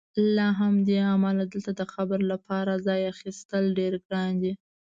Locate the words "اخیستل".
3.13-3.63